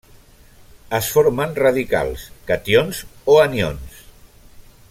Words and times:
Es 0.99 1.09
formen 1.17 1.53
radicals 1.59 2.25
cations 2.51 3.05
o 3.35 3.39
anions. 3.47 4.05